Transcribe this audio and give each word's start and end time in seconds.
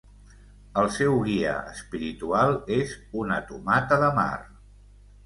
El 0.83 0.87
seu 0.93 1.19
guia 1.27 1.51
espiritual 1.73 2.57
és 2.79 2.95
una 3.25 3.37
tomata 3.51 4.01
de 4.05 4.09
mar. 4.21 4.29